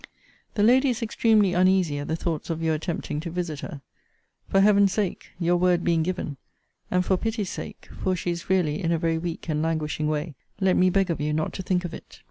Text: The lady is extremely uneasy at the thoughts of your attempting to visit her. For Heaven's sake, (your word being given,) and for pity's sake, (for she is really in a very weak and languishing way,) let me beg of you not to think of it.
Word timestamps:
The 0.55 0.63
lady 0.63 0.89
is 0.89 1.03
extremely 1.03 1.53
uneasy 1.53 1.99
at 1.99 2.07
the 2.07 2.15
thoughts 2.15 2.49
of 2.49 2.63
your 2.63 2.73
attempting 2.73 3.19
to 3.19 3.29
visit 3.29 3.59
her. 3.59 3.81
For 4.49 4.59
Heaven's 4.59 4.91
sake, 4.93 5.27
(your 5.37 5.57
word 5.57 5.83
being 5.83 6.01
given,) 6.01 6.37
and 6.89 7.05
for 7.05 7.17
pity's 7.17 7.51
sake, 7.51 7.87
(for 8.01 8.15
she 8.15 8.31
is 8.31 8.49
really 8.49 8.81
in 8.83 8.91
a 8.91 8.97
very 8.97 9.19
weak 9.19 9.47
and 9.47 9.61
languishing 9.61 10.07
way,) 10.07 10.33
let 10.59 10.75
me 10.75 10.89
beg 10.89 11.11
of 11.11 11.21
you 11.21 11.33
not 11.33 11.53
to 11.53 11.61
think 11.61 11.85
of 11.85 11.93
it. 11.93 12.19